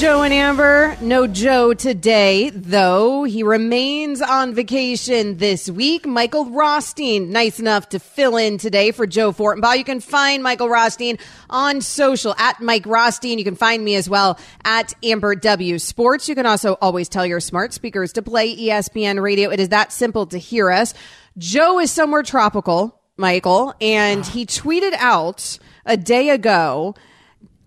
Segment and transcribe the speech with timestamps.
[0.00, 6.06] Joe and Amber, no Joe today, though he remains on vacation this week.
[6.06, 9.76] Michael Rothstein, nice enough to fill in today for Joe Fortenbaugh.
[9.76, 11.18] You can find Michael Rothstein
[11.50, 13.36] on social at Mike Rothstein.
[13.36, 16.30] You can find me as well at Amber W Sports.
[16.30, 19.50] You can also always tell your smart speakers to play ESPN radio.
[19.50, 20.94] It is that simple to hear us.
[21.36, 26.94] Joe is somewhere tropical, Michael, and he tweeted out a day ago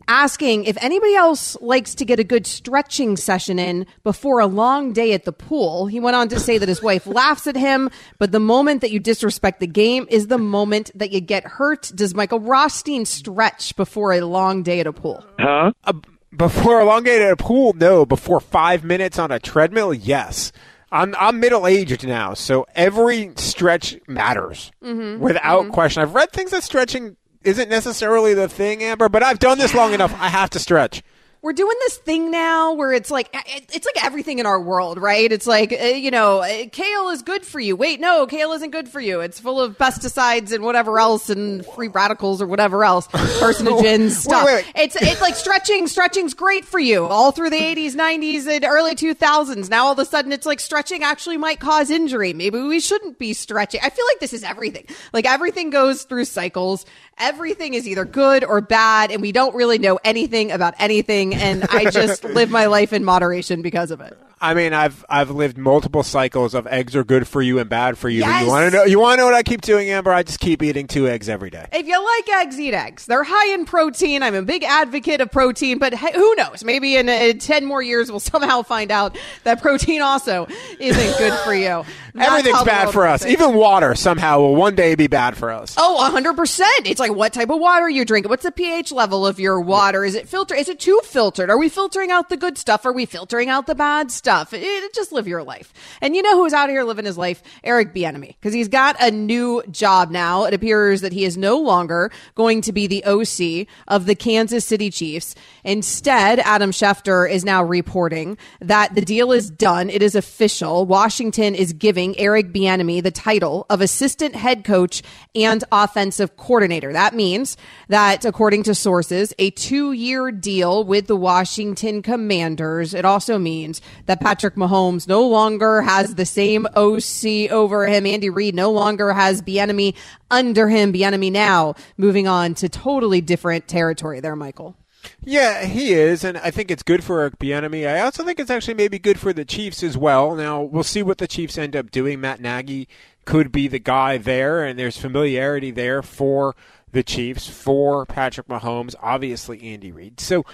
[0.07, 4.93] asking if anybody else likes to get a good stretching session in before a long
[4.93, 5.87] day at the pool.
[5.87, 8.91] He went on to say that his wife laughs at him, but the moment that
[8.91, 11.91] you disrespect the game is the moment that you get hurt.
[11.95, 15.23] Does Michael Rothstein stretch before a long day at a pool?
[15.39, 15.71] Huh?
[15.83, 15.93] Uh,
[16.35, 18.05] before a long day at a pool, no.
[18.05, 20.51] Before five minutes on a treadmill, yes.
[20.91, 24.71] I'm I'm middle aged now, so every stretch matters
[25.19, 26.03] without question.
[26.03, 29.93] I've read things that stretching isn't necessarily the thing, Amber, but I've done this long
[29.93, 30.13] enough.
[30.19, 31.03] I have to stretch.
[31.43, 35.29] We're doing this thing now where it's like it's like everything in our world, right?
[35.29, 37.75] It's like uh, you know, uh, kale is good for you.
[37.75, 39.19] Wait, no, kale isn't good for you.
[39.19, 44.45] It's full of pesticides and whatever else, and free radicals or whatever else, carcinogens stuff.
[44.45, 44.71] wait, wait.
[44.73, 45.87] It's it's like stretching.
[45.87, 47.07] Stretching's great for you.
[47.07, 49.69] All through the '80s, '90s, and early 2000s.
[49.69, 52.31] Now all of a sudden, it's like stretching actually might cause injury.
[52.31, 53.81] Maybe we shouldn't be stretching.
[53.83, 54.85] I feel like this is everything.
[55.11, 56.85] Like everything goes through cycles.
[57.17, 61.32] Everything is either good or bad, and we don't really know anything about anything.
[61.33, 64.17] And I just live my life in moderation because of it.
[64.43, 67.97] I mean, I've I've lived multiple cycles of eggs are good for you and bad
[67.97, 68.19] for you.
[68.19, 68.43] Yes.
[68.43, 68.83] you want to know?
[68.83, 70.11] You want to know what I keep doing, Amber?
[70.11, 71.65] I just keep eating two eggs every day.
[71.71, 73.05] If you like eggs, eat eggs.
[73.05, 74.21] They're high in protein.
[74.21, 76.61] I'm a big advocate of protein, but hey, who knows?
[76.65, 80.47] Maybe in uh, 10 more years, we'll somehow find out that protein also
[80.77, 81.85] isn't good for you.
[82.19, 83.25] Everything's bad for us.
[83.25, 85.75] Even water somehow will one day be bad for us.
[85.77, 86.61] Oh, 100%.
[86.85, 88.27] It's like what type of water you drink.
[88.27, 90.03] What's the pH level of your water?
[90.03, 90.57] Is it filtered?
[90.57, 91.49] Is it too filtered?
[91.49, 92.85] Are we filtering out the good stuff?
[92.85, 94.32] Are we filtering out the bad stuff?
[94.41, 95.73] It, it- just live your life.
[96.01, 97.41] And you know who's out here living his life?
[97.63, 100.43] Eric Bieniemy, because he's got a new job now.
[100.45, 104.65] It appears that he is no longer going to be the OC of the Kansas
[104.65, 105.33] City Chiefs.
[105.63, 109.89] Instead, Adam Schefter is now reporting that the deal is done.
[109.89, 110.85] It is official.
[110.85, 115.01] Washington is giving Eric Bieniemy the title of assistant head coach
[115.33, 116.93] and offensive coordinator.
[116.93, 117.57] That means
[117.87, 122.93] that, according to sources, a two-year deal with the Washington Commanders.
[122.93, 128.05] It also means that Patrick Mahomes no longer has the same OC over him.
[128.05, 129.95] Andy Reid no longer has Bieniemy
[130.31, 130.93] under him.
[130.93, 134.77] Bieniemy now moving on to totally different territory there, Michael.
[135.19, 137.85] Yeah, he is, and I think it's good for Eric Bieniemy.
[137.85, 140.35] I also think it's actually maybe good for the Chiefs as well.
[140.35, 142.21] Now we'll see what the Chiefs end up doing.
[142.21, 142.87] Matt Nagy
[143.25, 146.55] could be the guy there, and there's familiarity there for
[146.93, 150.21] the Chiefs for Patrick Mahomes, obviously Andy Reid.
[150.21, 150.45] So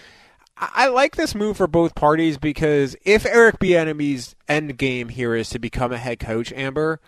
[0.60, 5.50] I like this move for both parties because if Eric Bieniemy's end game here is
[5.52, 7.00] to become a head coach, Amber,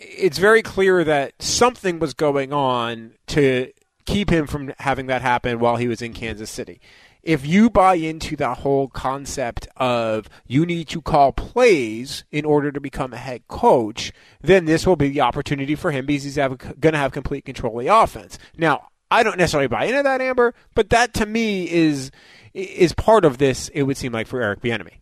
[0.00, 3.72] it's very clear that something was going on to
[4.04, 6.80] keep him from having that happen while he was in Kansas City.
[7.22, 12.72] If you buy into that whole concept of you need to call plays in order
[12.72, 16.34] to become a head coach, then this will be the opportunity for him because he's
[16.34, 18.40] going to have complete control of the offense.
[18.56, 22.10] Now, I don't necessarily buy into that, Amber, but that to me is
[22.54, 23.68] is part of this.
[23.68, 24.98] It would seem like for Eric Bieniemy.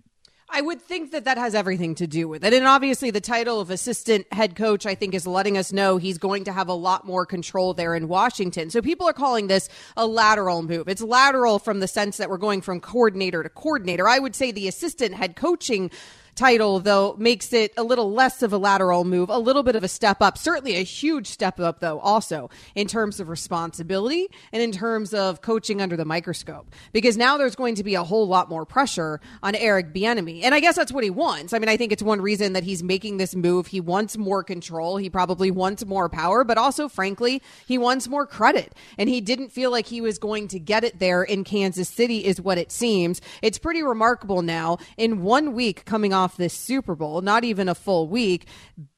[0.52, 2.52] I would think that that has everything to do with it.
[2.52, 6.18] And obviously, the title of assistant head coach, I think, is letting us know he's
[6.18, 8.68] going to have a lot more control there in Washington.
[8.68, 10.88] So people are calling this a lateral move.
[10.88, 14.08] It's lateral from the sense that we're going from coordinator to coordinator.
[14.08, 15.90] I would say the assistant head coaching
[16.34, 19.84] title, though, makes it a little less of a lateral move, a little bit of
[19.84, 20.38] a step up.
[20.38, 25.40] Certainly a huge step up, though, also in terms of responsibility and in terms of
[25.40, 26.70] coaching under the microscope.
[26.92, 30.42] Because now there's going to be a whole lot more pressure on Eric Bieniemy.
[30.42, 31.52] And I guess that's what he wants.
[31.52, 33.66] I mean, I think it's one reason that he's making this move.
[33.66, 34.96] He wants more control.
[34.96, 38.74] He probably wants more power, but also, frankly, he wants more credit.
[38.98, 42.24] And he didn't feel like he was going to get it there in Kansas City,
[42.24, 43.20] is what it seems.
[43.42, 44.78] It's pretty remarkable now.
[44.96, 48.46] In one week coming off this Super Bowl, not even a full week,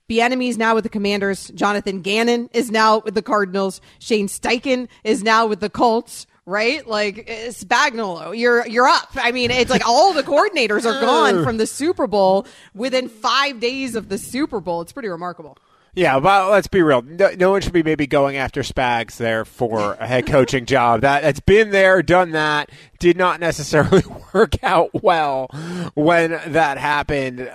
[0.08, 1.50] Bieniemy's now with the Commanders.
[1.54, 3.80] Jonathan Gannon is now with the Cardinals.
[3.98, 6.26] Shane Steichen is now with the Colts.
[6.44, 6.86] right?
[6.86, 9.10] Like Spagnuolo, you're you're up.
[9.14, 13.60] I mean, it's like all the coordinators are gone from the Super Bowl within five
[13.60, 14.80] days of the Super Bowl.
[14.82, 15.56] It's pretty remarkable.
[15.94, 17.03] Yeah, but let's be real.
[17.03, 21.03] No, no, one should be maybe going after Spags there for a head coaching job.
[21.03, 22.71] That that's been there, done that.
[22.99, 24.03] Did not necessarily
[24.33, 25.49] work out well
[25.94, 27.50] when that happened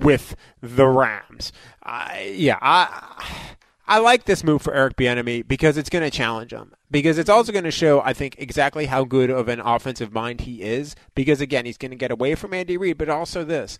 [0.00, 1.52] with the Rams.
[1.82, 3.46] Uh, yeah, I
[3.86, 6.74] I like this move for Eric Bieniemy because it's going to challenge him.
[6.90, 10.42] Because it's also going to show, I think, exactly how good of an offensive mind
[10.42, 10.96] he is.
[11.14, 13.78] Because again, he's going to get away from Andy Reid, but also this: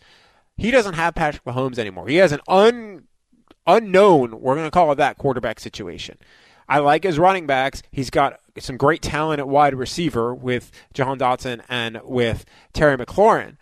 [0.57, 2.09] he doesn't have Patrick Mahomes anymore.
[2.09, 3.05] He has an un
[3.77, 4.41] unknown.
[4.41, 6.19] We're going to call it that quarterback situation.
[6.69, 7.83] I like his running backs.
[7.91, 13.57] He's got some great talent at wide receiver with Jahan Dotson and with Terry McLaurin.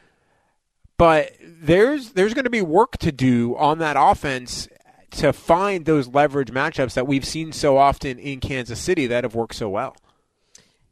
[0.99, 4.69] But there's there's going to be work to do on that offense
[5.13, 9.35] to find those leverage matchups that we've seen so often in Kansas City that have
[9.35, 9.97] worked so well.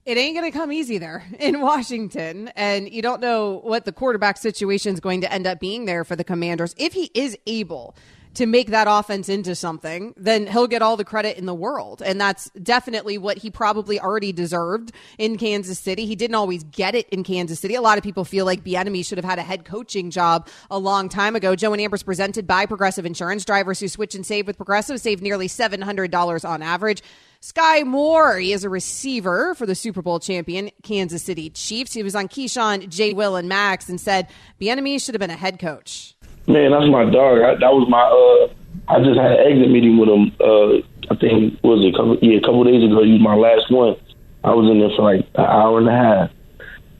[0.07, 2.49] It ain't going to come easy there in Washington.
[2.55, 6.05] And you don't know what the quarterback situation is going to end up being there
[6.05, 6.75] for the commanders.
[6.79, 7.97] If he is able
[8.37, 12.03] to make that offense into something, then he'll get all the credit in the world.
[12.03, 16.07] And that's definitely what he probably already deserved in Kansas City.
[16.07, 17.75] He didn't always get it in Kansas City.
[17.75, 20.79] A lot of people feel like Bieniemy should have had a head coaching job a
[20.79, 21.57] long time ago.
[21.57, 23.45] Joe and Amber's presented by Progressive Insurance.
[23.45, 27.03] Drivers who switch and save with Progressive save nearly $700 on average.
[27.41, 31.93] Sky Moore, he is a receiver for the Super Bowl champion Kansas City Chiefs.
[31.93, 33.13] He was on Keyshawn, J.
[33.13, 34.29] Will, and Max and said
[34.61, 36.16] Bieniemy should have been a head coach.
[36.47, 37.43] Man, that's my dog.
[37.43, 38.03] I, that was my.
[38.03, 38.53] uh
[38.89, 40.33] I just had an exit meeting with him.
[40.41, 40.79] Uh
[41.11, 43.03] I think was it a couple yeah a couple days ago.
[43.03, 43.97] He was my last one.
[44.45, 46.31] I was in there for like an hour and a half.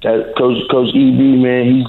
[0.03, 1.87] That coach Coach EB man, he's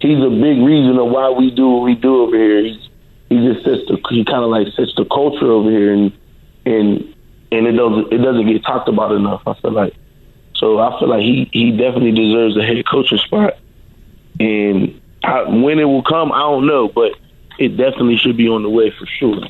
[0.00, 2.64] he's a big reason of why we do what we do over here.
[2.64, 2.88] He's
[3.28, 6.12] he just sets the he kind of like sets the culture over here and
[6.66, 7.14] and
[7.52, 9.42] and it doesn't it doesn't get talked about enough.
[9.46, 9.94] I feel like
[10.54, 13.54] so I feel like he he definitely deserves a head coaching spot
[14.40, 15.00] and
[15.48, 17.12] When it will come, I don't know, but
[17.58, 19.42] it definitely should be on the way for sure.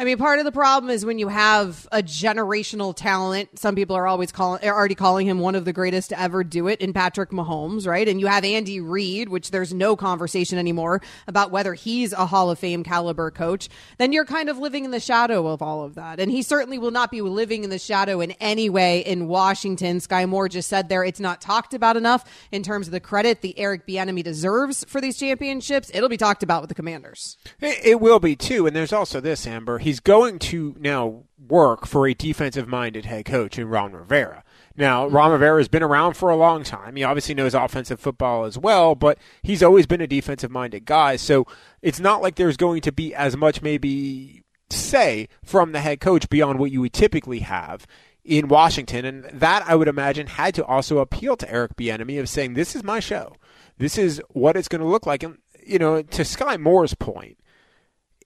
[0.00, 3.58] I mean, part of the problem is when you have a generational talent.
[3.58, 6.68] Some people are always calling, already calling him one of the greatest to ever do
[6.68, 8.08] it in Patrick Mahomes, right?
[8.08, 12.50] And you have Andy Reid, which there's no conversation anymore about whether he's a Hall
[12.50, 13.68] of Fame caliber coach.
[13.98, 16.18] Then you're kind of living in the shadow of all of that.
[16.18, 20.00] And he certainly will not be living in the shadow in any way in Washington.
[20.00, 23.42] Sky Moore just said there it's not talked about enough in terms of the credit
[23.42, 25.90] the Eric Bieniemy deserves for these championships.
[25.92, 27.36] It'll be talked about with the Commanders.
[27.60, 28.66] It, it will be too.
[28.66, 29.76] And there's also this, Amber.
[29.76, 34.44] He he's going to now work for a defensive minded head coach in Ron Rivera.
[34.76, 36.94] Now, Ron Rivera has been around for a long time.
[36.94, 41.16] He obviously knows offensive football as well, but he's always been a defensive minded guy.
[41.16, 41.44] So
[41.82, 46.30] it's not like there's going to be as much, maybe, say from the head coach
[46.30, 47.84] beyond what you would typically have
[48.24, 49.04] in Washington.
[49.04, 52.76] And that, I would imagine, had to also appeal to Eric Bieniemy of saying, this
[52.76, 53.34] is my show.
[53.78, 55.24] This is what it's going to look like.
[55.24, 57.38] And, you know, to Sky Moore's point,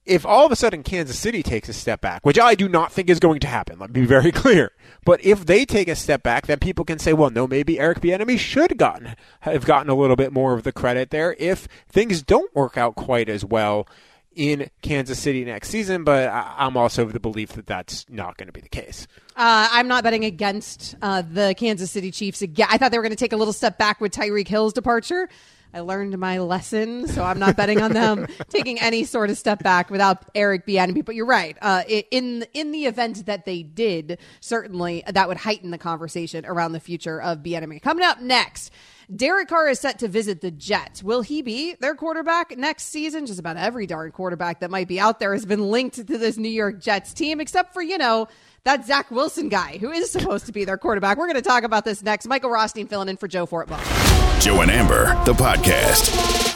[0.06, 2.92] if all of a sudden Kansas City takes a step back, which I do not
[2.92, 4.72] think is going to happen, let me be very clear.
[5.04, 8.00] But if they take a step back, then people can say, well, no, maybe Eric
[8.00, 12.22] Bieniemy should gotten have gotten a little bit more of the credit there if things
[12.22, 13.86] don't work out quite as well
[14.34, 18.48] in Kansas City next season, but I'm also of the belief that that's not going
[18.48, 19.06] to be the case.
[19.36, 22.66] Uh, I'm not betting against uh, the Kansas City Chiefs again.
[22.70, 25.28] I thought they were going to take a little step back with Tyreek Hill's departure.
[25.74, 29.60] I learned my lesson, so I'm not betting on them taking any sort of step
[29.60, 31.04] back without Eric Bieniemy.
[31.04, 31.56] But you're right.
[31.60, 36.72] Uh, in in the event that they did, certainly that would heighten the conversation around
[36.72, 37.82] the future of Bieniemy.
[37.82, 38.72] Coming up next.
[39.14, 41.02] Derek Carr is set to visit the Jets.
[41.02, 43.26] Will he be their quarterback next season?
[43.26, 46.38] Just about every darn quarterback that might be out there has been linked to this
[46.38, 48.28] New York Jets team, except for, you know,
[48.64, 51.16] that Zach Wilson guy who is supposed to be their quarterback.
[51.18, 52.26] We're going to talk about this next.
[52.26, 54.40] Michael Rothstein filling in for Joe Fortenbaugh.
[54.40, 56.54] Joe and Amber, the podcast.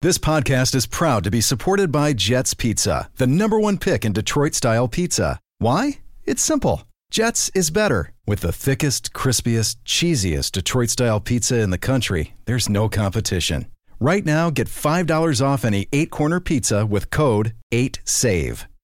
[0.00, 4.12] This podcast is proud to be supported by Jets Pizza, the number one pick in
[4.12, 5.40] Detroit style pizza.
[5.58, 5.98] Why?
[6.24, 6.84] It's simple.
[7.10, 8.12] Jets is better.
[8.24, 13.66] With the thickest, crispiest, cheesiest Detroit style pizza in the country, there's no competition.
[13.98, 18.66] Right now, get $5 off any eight corner pizza with code 8SAVE.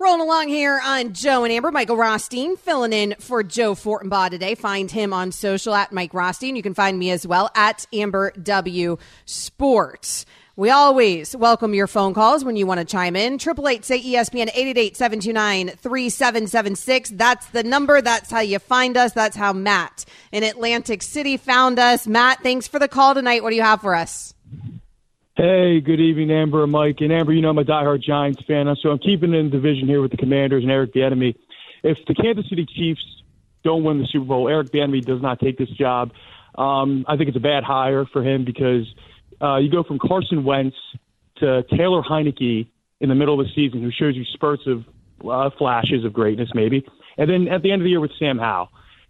[0.00, 4.54] Rolling along here on Joe and Amber, Michael Rothstein filling in for Joe Fortenbaugh today.
[4.54, 6.56] Find him on social at Mike Rothstein.
[6.56, 10.24] You can find me as well at Amber W Sports.
[10.56, 13.36] We always welcome your phone calls when you want to chime in.
[13.36, 17.18] Triple eight say ESPN 888-729-3776.
[17.18, 18.00] That's the number.
[18.00, 19.12] That's how you find us.
[19.12, 22.06] That's how Matt in Atlantic City found us.
[22.06, 23.42] Matt, thanks for the call tonight.
[23.42, 24.32] What do you have for us?
[25.40, 26.96] Hey, good evening, Amber and Mike.
[27.00, 30.02] And Amber, you know I'm a diehard Giants fan, so I'm keeping in division here
[30.02, 31.34] with the Commanders and Eric Bieniemy.
[31.82, 33.00] If the Kansas City Chiefs
[33.64, 36.10] don't win the Super Bowl, Eric Bieniemy does not take this job.
[36.58, 38.84] Um, I think it's a bad hire for him because
[39.40, 40.76] uh, you go from Carson Wentz
[41.36, 42.68] to Taylor Heinicke
[43.00, 44.84] in the middle of the season, who shows you spurts of
[45.26, 46.84] uh, flashes of greatness, maybe,
[47.16, 48.68] and then at the end of the year with Sam Howell.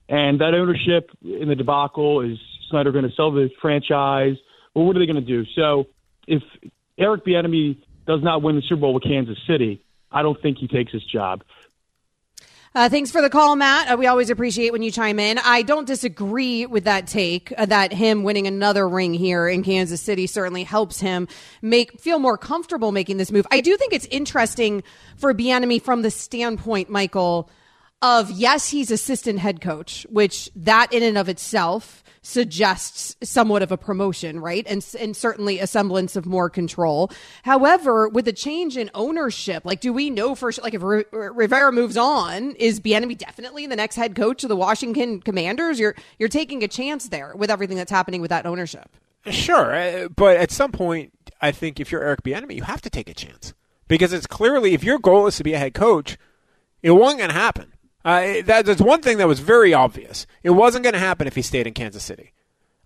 [0.08, 2.38] And that ownership in the debacle is
[2.70, 4.36] Snyder going to sell the franchise?
[4.76, 5.44] Well, what are they going to do?
[5.56, 5.86] So
[6.30, 6.42] if
[6.96, 10.68] Eric Bieniemy does not win the Super Bowl with Kansas City, I don't think he
[10.68, 11.42] takes his job.
[12.72, 13.90] Uh, thanks for the call, Matt.
[13.90, 15.38] Uh, we always appreciate when you chime in.
[15.38, 20.00] I don't disagree with that take uh, that him winning another ring here in Kansas
[20.00, 21.26] City certainly helps him
[21.62, 23.44] make feel more comfortable making this move.
[23.50, 24.84] I do think it's interesting
[25.16, 27.50] for Bieniemy from the standpoint, Michael,
[28.02, 33.72] of yes, he's assistant head coach, which that in and of itself suggests somewhat of
[33.72, 34.66] a promotion, right?
[34.66, 37.10] And, and certainly a semblance of more control.
[37.44, 41.72] However, with the change in ownership, like, do we know for sure, like, if Rivera
[41.72, 45.80] moves on, is Bieniemy definitely the next head coach of the Washington Commanders?
[45.80, 48.90] You're, you're taking a chance there with everything that's happening with that ownership.
[49.26, 49.74] Sure.
[49.74, 53.08] Uh, but at some point, I think if you're Eric Bieniemy, you have to take
[53.08, 53.54] a chance
[53.88, 56.18] because it's clearly, if your goal is to be a head coach,
[56.82, 57.72] it wasn't going to happen.
[58.04, 60.26] Uh, that, that's one thing that was very obvious.
[60.42, 62.32] It wasn't going to happen if he stayed in Kansas City,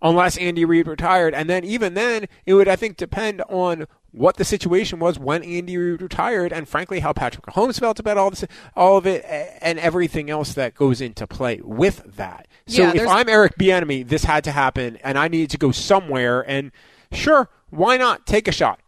[0.02, 1.35] unless Andy Reid retired.
[1.35, 5.42] And then even then, it would I think depend on what the situation was when
[5.42, 8.44] Andy Reid retired, and frankly how Patrick Mahomes felt about all this,
[8.76, 9.25] all of it,
[9.61, 12.47] and everything else that goes into play with that.
[12.66, 15.73] So Yeah, if I'm Eric Bieniemy, this had to happen, and I needed to go
[15.73, 16.49] somewhere.
[16.49, 16.71] And
[17.11, 18.80] sure, why not take a shot?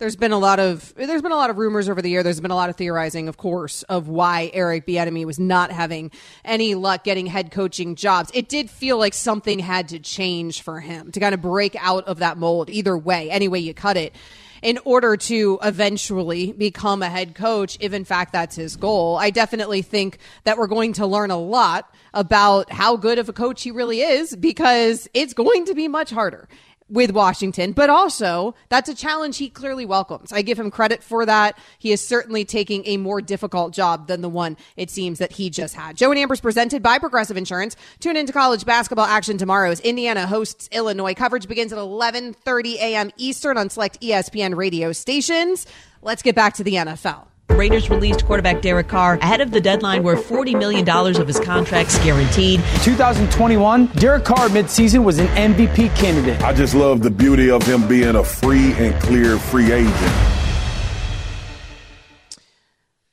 [0.00, 2.22] There's been a lot of there's been a lot of rumors over the year.
[2.22, 6.10] There's been a lot of theorizing, of course, of why Eric Bieniemy was not having
[6.42, 8.30] any luck getting head coaching jobs.
[8.32, 12.04] It did feel like something had to change for him to kind of break out
[12.04, 12.70] of that mold.
[12.70, 14.16] Either way, any way you cut it,
[14.62, 19.16] in order to eventually become a head coach, if in fact that's his goal.
[19.16, 23.34] I definitely think that we're going to learn a lot about how good of a
[23.34, 26.48] coach he really is because it's going to be much harder
[26.90, 30.32] with Washington, but also that's a challenge he clearly welcomes.
[30.32, 31.58] I give him credit for that.
[31.78, 35.48] He is certainly taking a more difficult job than the one it seems that he
[35.50, 35.96] just had.
[35.96, 37.76] Joe and Amber's presented by Progressive Insurance.
[38.00, 41.14] Tune into college basketball action tomorrow as Indiana hosts Illinois.
[41.14, 43.10] Coverage begins at 11:30 a.m.
[43.16, 45.66] Eastern on select ESPN radio stations.
[46.02, 47.29] Let's get back to the NFL.
[47.50, 51.98] Raiders released quarterback Derek Carr ahead of the deadline where $40 million of his contract's
[51.98, 52.60] guaranteed.
[52.82, 56.40] 2021, Derek Carr midseason was an MVP candidate.
[56.42, 60.39] I just love the beauty of him being a free and clear free agent.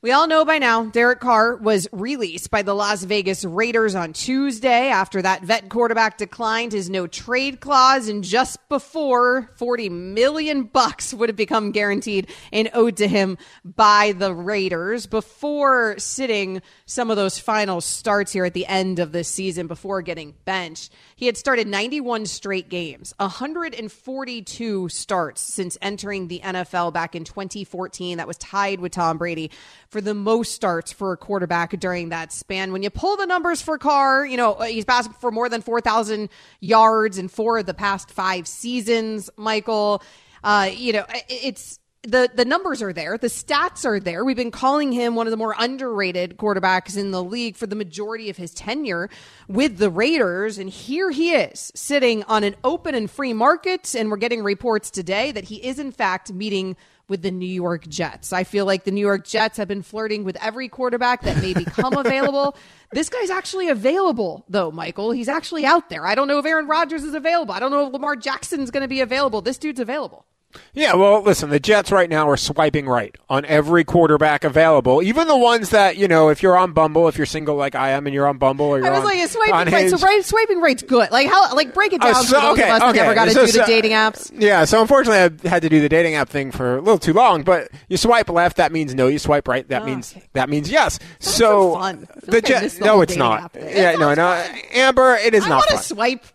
[0.04, 4.14] We all know by now Derek Carr was released by the Las Vegas Raiders on
[4.14, 10.66] Tuesday after that vet quarterback declined his no trade clause and just before 40 million
[10.66, 15.08] bucks would have become guaranteed and owed to him by the Raiders.
[15.08, 20.02] Before sitting some of those final starts here at the end of the season before
[20.02, 20.94] getting benched.
[21.18, 28.18] He had started 91 straight games, 142 starts since entering the NFL back in 2014.
[28.18, 29.52] That was tied with Tom Brady
[29.90, 32.72] for the most starts for a quarterback during that span.
[32.72, 36.30] When you pull the numbers for Carr, you know, he's passed for more than 4,000
[36.62, 40.02] yards in four of the past five seasons, Michael.
[40.42, 44.24] Uh, you know, it's the the numbers are there, the stats are there.
[44.24, 47.76] We've been calling him one of the more underrated quarterbacks in the league for the
[47.76, 49.10] majority of his tenure
[49.50, 54.10] with the Raiders, and here he is sitting on an open and free market, and
[54.10, 56.78] we're getting reports today that he is in fact meeting
[57.10, 58.32] with the New York Jets.
[58.32, 61.54] I feel like the New York Jets have been flirting with every quarterback that may
[61.54, 62.56] become available.
[62.92, 65.12] This guy's actually available, though, Michael.
[65.12, 66.06] He's actually out there.
[66.06, 67.54] I don't know if Aaron Rodgers is available.
[67.54, 69.42] I don't know if Lamar Jackson's going to be available.
[69.42, 70.26] This dude's available.
[70.74, 75.28] Yeah, well, listen, the Jets right now are swiping right on every quarterback available, even
[75.28, 76.30] the ones that you know.
[76.30, 78.78] If you're on Bumble, if you're single like I am, and you're on Bumble, or
[78.78, 79.90] you're I was on, like, swiping on right.
[79.90, 81.12] So right, swiping right's good.
[81.12, 81.54] Like how?
[81.54, 82.98] Like break it down Uh, for those okay, of us okay.
[83.00, 84.32] never got to So- do so- the dating apps.
[84.34, 87.14] Yeah, so unfortunately, I had to do the dating app thing for a little too
[87.14, 87.44] long.
[87.44, 89.08] But you swipe left, that means no.
[89.08, 90.98] You swipe right, that means that means yes.
[91.20, 92.08] So, so fun.
[92.24, 93.52] The like I Jet- missed the no, it's not.
[93.56, 95.84] Yeah, It no, no, Amber, it is I not want to fun.
[95.84, 96.26] swipe.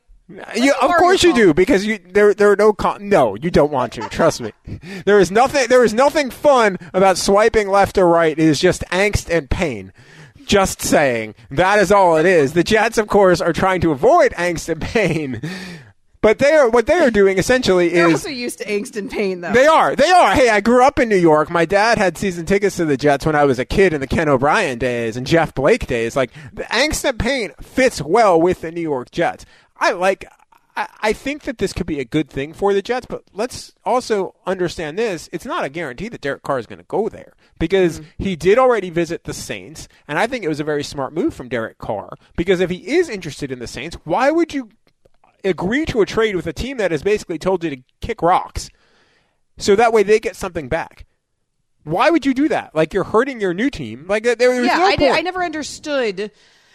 [0.57, 3.73] You, of course you do because you there there are no con- no you don't
[3.73, 4.53] want to trust me
[5.05, 8.83] there is nothing there is nothing fun about swiping left or right it is just
[8.91, 9.93] angst and pain
[10.45, 14.33] just saying that is all it is the Jets of course are trying to avoid
[14.33, 15.41] angst and pain
[16.23, 19.11] but they are what they are doing essentially They're is also used to angst and
[19.11, 19.53] pain, though.
[19.53, 19.97] they are.
[19.97, 20.33] They are.
[20.35, 21.51] Hey, I grew up in New York.
[21.51, 24.07] My dad had season tickets to the Jets when I was a kid in the
[24.07, 26.15] Ken O'Brien days and Jeff Blake days.
[26.15, 29.45] Like the angst and pain fits well with the New York Jets.
[29.83, 30.25] I like.
[30.77, 33.73] I I think that this could be a good thing for the Jets, but let's
[33.85, 35.29] also understand this.
[35.33, 38.23] It's not a guarantee that Derek Carr is going to go there because mm-hmm.
[38.23, 41.35] he did already visit the Saints, and I think it was a very smart move
[41.35, 44.71] from Derek Carr because if he is interested in the Saints, why would you
[45.45, 48.71] agree to a trade with a team that has basically told you to kick rocks
[49.59, 51.07] so that way they get something back.
[51.85, 52.75] Why would you do that?
[52.75, 54.07] Like you're hurting your new team.
[54.09, 54.99] Like there, there's yeah, no I, point.
[55.01, 56.31] did, I never understood.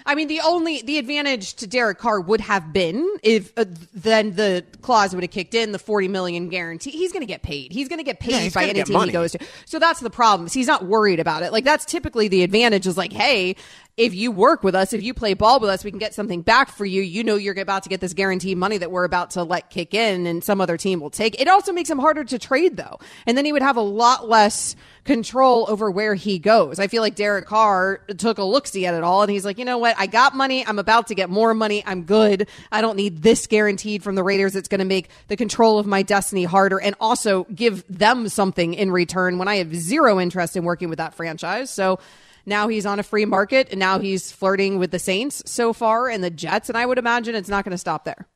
[0.08, 4.36] I mean, the only the advantage to Derek Carr would have been if uh, then
[4.36, 6.92] the clause would have kicked in, the forty million guarantee.
[6.92, 7.72] He's going to get paid.
[7.74, 9.10] He's going to get paid Yeah, by any team money.
[9.10, 9.40] he goes to.
[9.66, 10.50] So that's the problem.
[10.50, 11.52] He's not worried about it.
[11.52, 12.88] Like that's typically the advantage.
[12.88, 13.58] Is like, hey,
[13.98, 16.44] if you work with us, if you play ball with us, we can get something
[16.44, 17.02] back for you.
[17.02, 19.96] You know, you're about to get this guaranteed money that we're about to let kick
[19.96, 21.42] in, and some other team will take.
[21.42, 24.30] It also makes him harder to trade though, and then he would have a lot
[24.30, 26.80] less control over where he goes.
[26.80, 29.58] I feel like Derek Carr took a look see at it all and he's like,
[29.58, 29.96] you know what?
[29.98, 30.68] I got money.
[30.68, 31.82] I'm about to get more money.
[31.86, 32.50] I'm good.
[32.72, 34.56] I don't need this guaranteed from the Raiders.
[34.56, 38.74] It's going to make the control of my destiny harder and also give them something
[38.74, 41.70] in return when I have zero interest in working with that franchise.
[41.70, 42.00] So
[42.48, 46.10] now he's on a free market and now he's flirting with the Saints so far
[46.10, 46.70] and the Jets.
[46.70, 48.28] And I would imagine it's not going to stop there.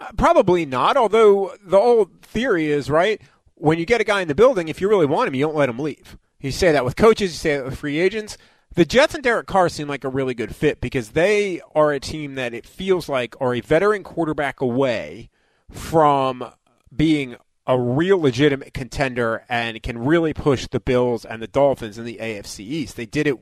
[0.00, 0.96] Uh, probably not.
[0.96, 3.20] Although the old theory is right.
[3.56, 5.56] When you get a guy in the building, if you really want him, you don't
[5.56, 6.16] let him leave.
[6.40, 7.32] You say that with coaches.
[7.32, 8.38] You say that with free agents.
[8.74, 12.00] The Jets and Derek Carr seem like a really good fit because they are a
[12.00, 15.30] team that it feels like are a veteran quarterback away
[15.70, 16.52] from
[16.94, 22.04] being a real legitimate contender and can really push the Bills and the Dolphins in
[22.04, 22.96] the AFC East.
[22.96, 23.36] They did it.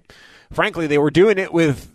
[0.51, 1.91] Frankly, they were doing it with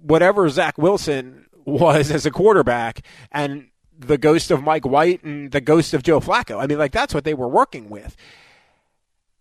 [0.00, 5.60] whatever Zach Wilson was as a quarterback and the ghost of Mike White and the
[5.60, 6.62] ghost of Joe Flacco.
[6.62, 8.16] I mean, like that's what they were working with.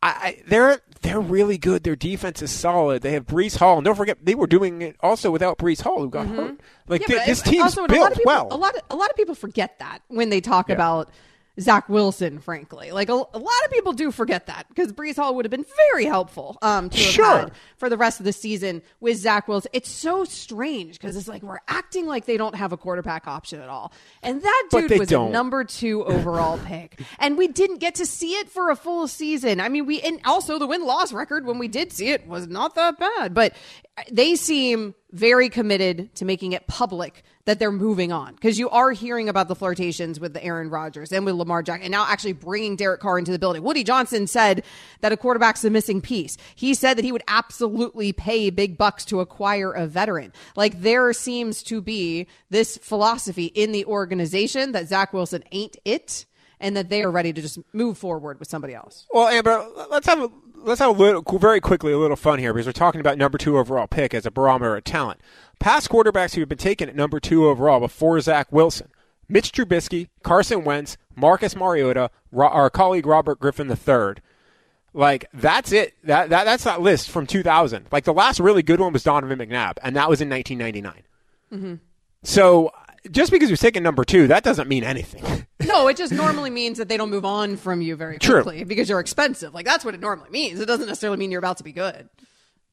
[0.04, 1.84] I, I they're they're really good.
[1.84, 3.02] Their defense is solid.
[3.02, 3.78] They have Breece Hall.
[3.78, 6.60] And don't forget, they were doing it also without Breece Hall, who got hurt.
[6.88, 7.12] Like Mm-hmm.
[7.12, 8.47] Yeah, thi- this team's also, a lot built of people, well.
[8.52, 11.10] A lot, of, a lot of people forget that when they talk about
[11.59, 12.39] Zach Wilson.
[12.39, 15.51] Frankly, like a, a lot of people do forget that because Breece Hall would have
[15.51, 17.37] been very helpful um, to have Sure.
[17.39, 19.69] had for the rest of the season with Zach Wilson.
[19.73, 23.59] It's so strange because it's like we're acting like they don't have a quarterback option
[23.61, 23.91] at all,
[24.23, 25.29] and that dude was don't.
[25.29, 29.07] a number two overall pick, and we didn't get to see it for a full
[29.07, 29.59] season.
[29.59, 32.47] I mean, we and also the win loss record when we did see it was
[32.47, 33.53] not that bad, but
[34.11, 38.91] they seem very committed to making it public that they're moving on because you are
[38.91, 42.34] hearing about the flirtations with the Aaron Rodgers and with Lamar Jackson, and now actually
[42.34, 43.63] bringing Derek Carr into the building.
[43.63, 44.63] Woody Johnson said
[45.01, 46.38] that a quarterback's a missing piece.
[46.56, 50.34] He said that he would absolutely pay big bucks to acquire a veteran.
[50.56, 56.25] Like there seems to be this philosophy in the organization that Zach Wilson ain't it.
[56.63, 59.08] And that they are ready to just move forward with somebody else.
[59.12, 60.30] Well, Amber, let's have a
[60.63, 63.38] let's have a little very quickly a little fun here because we're talking about number
[63.38, 65.21] two overall pick as a barometer of talent.
[65.60, 68.89] Past quarterbacks who have been taken at number two overall before Zach Wilson:
[69.28, 74.21] Mitch Trubisky, Carson Wentz, Marcus Mariota, Ro- our colleague Robert Griffin III.
[74.93, 75.93] Like that's it.
[76.04, 77.88] That, that that's that list from 2000.
[77.91, 81.04] Like the last really good one was Donovan McNabb, and that was in 1999.
[81.54, 81.76] Mm-hmm.
[82.24, 82.71] So
[83.09, 85.47] just because he was taken number two, that doesn't mean anything.
[85.63, 88.41] No, it just normally means that they don't move on from you very True.
[88.41, 89.53] quickly because you're expensive.
[89.53, 90.59] Like that's what it normally means.
[90.59, 92.09] It doesn't necessarily mean you're about to be good.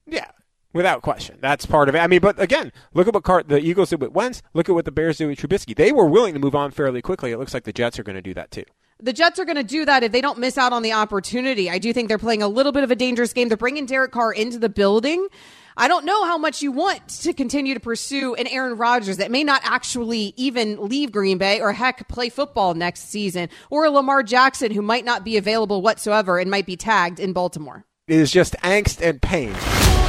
[0.06, 0.30] Yeah,
[0.72, 1.36] without question.
[1.40, 1.98] That's part of it.
[1.98, 4.42] I mean, but again, look at what Car- the Eagles did with Wentz.
[4.54, 5.76] Look at what the Bears did with Trubisky.
[5.76, 7.30] They were willing to move on fairly quickly.
[7.30, 8.64] It looks like the Jets are going to do that too.
[9.00, 11.70] The Jets are going to do that if they don't miss out on the opportunity.
[11.70, 13.46] I do think they're playing a little bit of a dangerous game.
[13.46, 15.28] They're bringing Derek Carr into the building.
[15.76, 19.30] I don't know how much you want to continue to pursue an Aaron Rodgers that
[19.30, 23.90] may not actually even leave Green Bay or heck play football next season, or a
[23.90, 27.84] Lamar Jackson who might not be available whatsoever and might be tagged in Baltimore.
[28.08, 29.54] It is just angst and pain.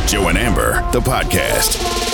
[0.08, 2.09] Joe and Amber, the podcast.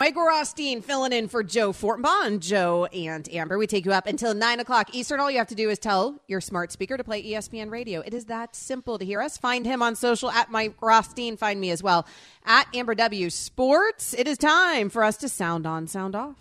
[0.00, 3.56] Michael Rothstein filling in for Joe Fortenbaugh Joe and Amber.
[3.56, 5.20] We take you up until 9 o'clock Eastern.
[5.20, 8.00] All you have to do is tell your smart speaker to play ESPN radio.
[8.00, 9.38] It is that simple to hear us.
[9.38, 11.36] Find him on social at Mike Rothstein.
[11.36, 12.06] Find me as well
[12.44, 14.14] at Amber W Sports.
[14.14, 16.36] It is time for us to sound on, sound off.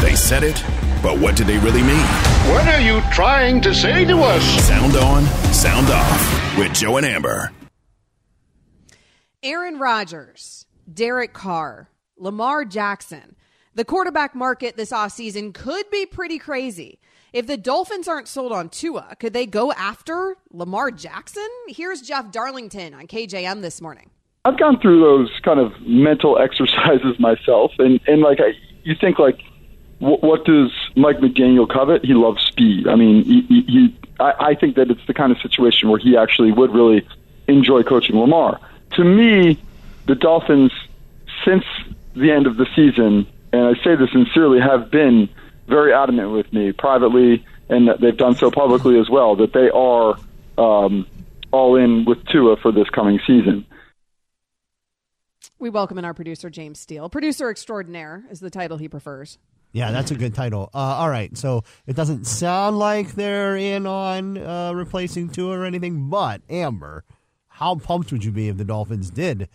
[0.00, 0.64] They said it,
[1.02, 2.06] but what did they really mean?
[2.48, 4.42] What are you trying to say to us?
[4.66, 7.52] Sound on, sound off with Joe and Amber.
[9.42, 13.36] Aaron Rodgers, Derek Carr, Lamar Jackson.
[13.74, 17.00] The quarterback market this offseason could be pretty crazy.
[17.32, 21.48] If the Dolphins aren't sold on Tua, could they go after Lamar Jackson?
[21.68, 24.10] Here's Jeff Darlington on KJM this morning.
[24.44, 29.18] I've gone through those kind of mental exercises myself, and and like I, you think
[29.18, 29.40] like,
[30.00, 32.04] what, what does Mike McDaniel covet?
[32.04, 32.86] He loves speed.
[32.86, 35.98] I mean, he, he, he I, I think that it's the kind of situation where
[35.98, 37.08] he actually would really
[37.48, 38.60] enjoy coaching Lamar
[38.92, 39.60] to me,
[40.06, 40.72] the Dolphins,
[41.44, 41.64] since
[42.14, 45.28] the end of the season, and I say this sincerely, have been
[45.66, 50.16] very adamant with me privately, and they've done so publicly as well, that they are
[50.58, 51.06] um,
[51.52, 53.64] all in with Tua for this coming season.
[55.58, 57.08] We welcome in our producer, James Steele.
[57.10, 59.38] Producer extraordinaire is the title he prefers.
[59.72, 60.70] Yeah, that's a good title.
[60.74, 65.64] Uh, all right, so it doesn't sound like they're in on uh, replacing Tua or
[65.64, 67.04] anything, but Amber,
[67.60, 69.46] how pumped would you be if the Dolphins did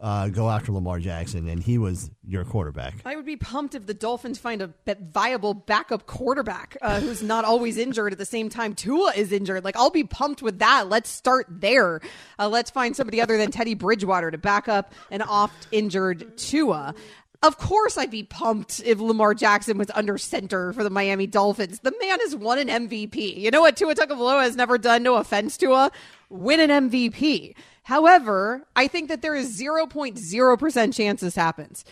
[0.00, 2.94] uh, go after Lamar Jackson and he was your quarterback?
[3.06, 7.44] I would be pumped if the Dolphins find a viable backup quarterback uh, who's not
[7.44, 9.62] always injured at the same time Tua is injured.
[9.62, 10.88] Like, I'll be pumped with that.
[10.88, 12.00] Let's start there.
[12.40, 16.92] Uh, let's find somebody other than Teddy Bridgewater to back up an oft injured Tua.
[17.42, 21.80] Of course, I'd be pumped if Lamar Jackson was under center for the Miami Dolphins.
[21.80, 23.36] The man has won an MVP.
[23.36, 25.02] You know what Tua Tagovailoa has never done?
[25.02, 25.90] No offense, Tua
[26.30, 27.54] win an MVP.
[27.84, 31.84] However, I think that there is 0.0% chance this happens.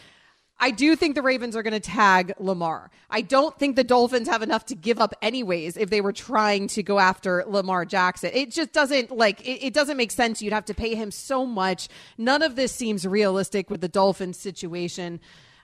[0.63, 2.93] I do think the Ravens are going to tag Lamar.
[3.11, 6.69] I don't think the Dolphins have enough to give up anyways if they were trying
[6.69, 8.31] to go after Lamar Jackson.
[8.33, 10.41] It just doesn't like it, it, doesn't make sense.
[10.41, 11.89] You'd have to pay him so much.
[12.17, 15.19] None of this seems realistic with the Dolphins situation.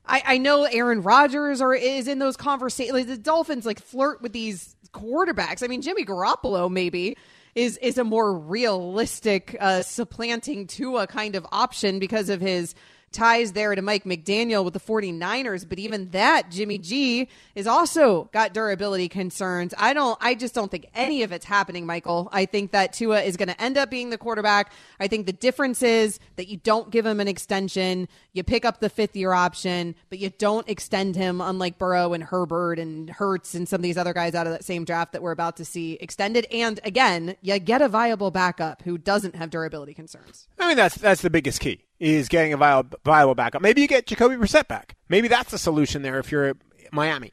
[0.05, 2.93] I, I know Aaron Rodgers or is in those conversations.
[2.93, 5.63] Like the Dolphins like flirt with these quarterbacks.
[5.63, 7.17] I mean, Jimmy Garoppolo maybe
[7.55, 12.75] is is a more realistic uh, supplanting Tua kind of option because of his
[13.13, 18.29] ties there to Mike McDaniel with the 49ers, but even that Jimmy G is also
[18.33, 19.75] got durability concerns.
[19.79, 22.29] I don't I just don't think any of it's happening, Michael.
[22.33, 24.73] I think that Tua is going to end up being the quarterback.
[25.01, 28.09] I think the difference is that you don't give him an extension.
[28.33, 32.23] You pick up the fifth year option, but you don't extend him unlike Burrow and
[32.23, 35.23] Herbert and Hurts and some of these other guys out of that same draft that
[35.23, 36.47] we're about to see extended.
[36.53, 40.49] And again, you get a viable backup who doesn't have durability concerns.
[40.59, 43.63] I mean that's that's the biggest key is getting a viable, viable backup.
[43.63, 44.97] Maybe you get Jacoby Brissett back.
[45.09, 46.55] Maybe that's the solution there if you're
[46.93, 47.33] Miami.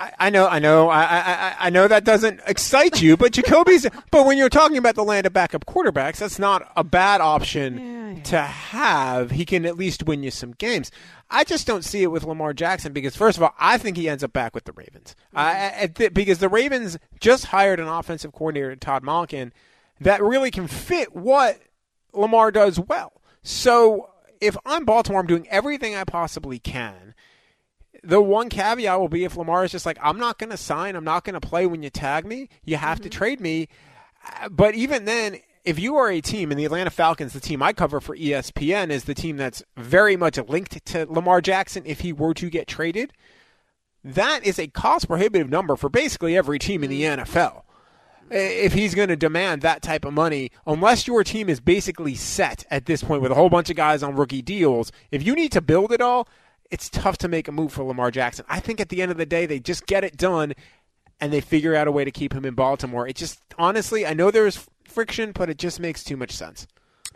[0.00, 3.86] I, I know, I know, I, I, I know that doesn't excite you, but Jacoby's.
[4.10, 7.78] but when you're talking about the land of backup quarterbacks, that's not a bad option
[7.78, 8.22] yeah, yeah.
[8.22, 9.30] to have.
[9.32, 10.90] He can at least win you some games.
[11.28, 14.08] I just don't see it with Lamar Jackson because, first of all, I think he
[14.08, 15.14] ends up back with the Ravens.
[15.36, 16.06] Mm-hmm.
[16.06, 19.52] I, because the Ravens just hired an offensive coordinator, Todd Monken,
[20.00, 21.60] that really can fit what
[22.14, 23.19] Lamar does well.
[23.42, 27.14] So if I'm Baltimore, I'm doing everything I possibly can.
[28.02, 30.96] The one caveat will be if Lamar is just like, I'm not going to sign,
[30.96, 33.04] I'm not going to play when you tag me, you have mm-hmm.
[33.04, 33.68] to trade me.
[34.50, 37.74] But even then, if you are a team, and the Atlanta Falcons, the team I
[37.74, 42.12] cover for ESPN, is the team that's very much linked to Lamar Jackson if he
[42.12, 43.12] were to get traded,
[44.02, 47.20] that is a cost prohibitive number for basically every team in the mm-hmm.
[47.20, 47.64] NFL
[48.30, 52.14] Eh, if he's going to demand that type of money, unless your team is basically
[52.14, 55.34] set at this point with a whole bunch of guys on rookie deals, if you
[55.34, 56.28] need to build it all,
[56.70, 58.44] it's tough to make a move for Lamar Jackson.
[58.48, 60.54] I think at the end of the day, they just get it done
[61.20, 63.06] and they figure out a way to keep him in Baltimore.
[63.06, 66.66] It just, honestly, I know there's friction, but it just makes too much sense.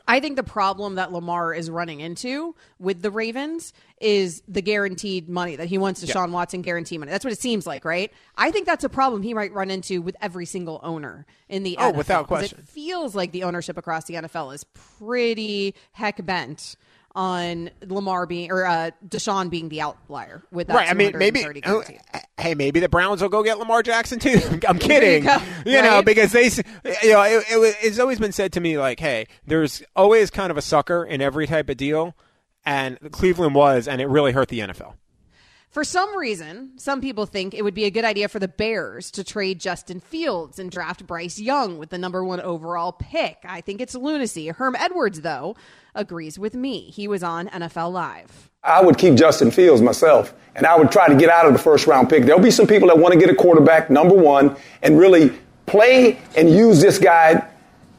[0.07, 5.29] I think the problem that Lamar is running into with the Ravens is the guaranteed
[5.29, 6.27] money that he wants to yeah.
[6.27, 7.11] Watson guarantee money.
[7.11, 8.13] That's what it seems like, right?
[8.37, 11.79] I think that's a problem he might run into with every single owner in the
[11.79, 11.97] oh, NFL.
[11.97, 12.59] without question.
[12.59, 16.77] It feels like the ownership across the NFL is pretty heck bent
[17.15, 20.75] on Lamar being or uh, Deshaun being the outlier with that.
[20.75, 20.91] Right.
[20.91, 21.45] I mean, maybe.
[21.65, 21.85] Oh,
[22.39, 24.41] hey, maybe the Browns will go get Lamar Jackson too.
[24.69, 25.25] I'm kidding.
[25.25, 25.31] You,
[25.67, 25.85] you right?
[25.85, 29.27] know, because they, you know, it, it, it's always been said to me like, hey,
[29.47, 32.17] there's always kind of a sucker in every type of deal,
[32.65, 34.95] and Cleveland was, and it really hurt the NFL.
[35.75, 39.11] For some reason, some people think it would be a good idea for the Bears
[39.11, 43.39] to trade Justin Fields and draft Bryce Young with the number one overall pick.
[43.43, 44.47] I think it's lunacy.
[44.51, 45.57] Herm Edwards, though,
[45.93, 46.91] agrees with me.
[46.91, 48.51] He was on NFL Live.
[48.63, 51.59] I would keep Justin Fields myself, and I would try to get out of the
[51.59, 52.25] first round pick.
[52.25, 56.21] There'll be some people that want to get a quarterback, number one, and really play
[56.37, 57.51] and use this guy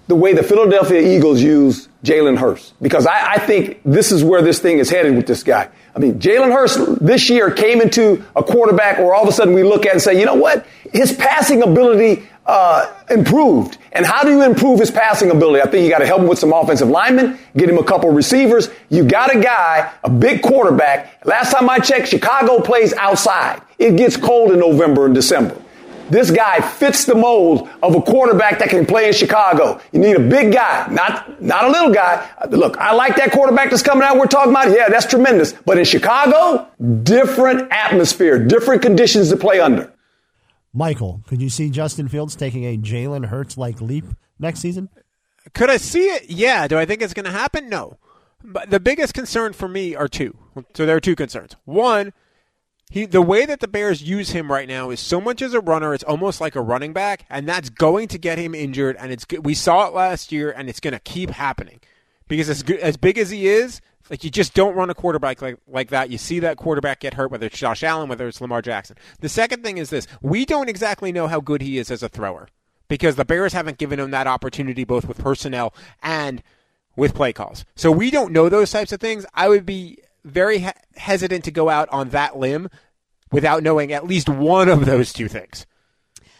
[0.07, 2.73] the way the Philadelphia Eagles use Jalen Hurts.
[2.81, 5.69] Because I, I, think this is where this thing is headed with this guy.
[5.95, 9.53] I mean, Jalen Hurts this year came into a quarterback where all of a sudden
[9.53, 10.65] we look at and say, you know what?
[10.91, 13.77] His passing ability uh, improved.
[13.93, 15.61] And how do you improve his passing ability?
[15.61, 18.11] I think you got to help him with some offensive linemen, get him a couple
[18.11, 18.69] receivers.
[18.89, 21.25] You got a guy, a big quarterback.
[21.25, 23.61] Last time I checked, Chicago plays outside.
[23.79, 25.59] It gets cold in November and December.
[26.09, 29.81] This guy fits the mold of a quarterback that can play in Chicago.
[29.91, 32.29] You need a big guy, not, not a little guy.
[32.49, 34.17] Look, I like that quarterback that's coming out.
[34.17, 35.53] We're talking about, yeah, that's tremendous.
[35.53, 36.67] But in Chicago,
[37.03, 39.91] different atmosphere, different conditions to play under.
[40.73, 44.05] Michael, could you see Justin Fields taking a Jalen Hurts like leap
[44.39, 44.89] next season?
[45.53, 46.29] Could I see it?
[46.29, 46.67] Yeah.
[46.67, 47.69] Do I think it's going to happen?
[47.69, 47.97] No.
[48.43, 50.37] But the biggest concern for me are two.
[50.75, 51.55] So there are two concerns.
[51.65, 52.13] One,
[52.95, 55.59] he the way that the Bears use him right now is so much as a
[55.59, 58.95] runner, it's almost like a running back, and that's going to get him injured.
[58.97, 61.81] And it's we saw it last year, and it's going to keep happening
[62.29, 65.57] because as as big as he is, like you just don't run a quarterback like
[65.67, 66.09] like that.
[66.09, 68.95] You see that quarterback get hurt, whether it's Josh Allen, whether it's Lamar Jackson.
[69.19, 72.07] The second thing is this: we don't exactly know how good he is as a
[72.07, 72.47] thrower
[72.87, 76.41] because the Bears haven't given him that opportunity both with personnel and
[76.95, 77.65] with play calls.
[77.75, 79.25] So we don't know those types of things.
[79.33, 82.69] I would be very he- hesitant to go out on that limb
[83.35, 85.65] without knowing at least one of those two things.